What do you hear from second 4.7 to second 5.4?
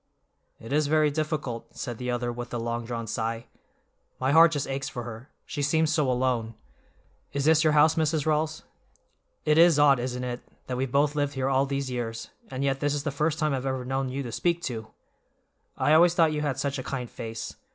for her,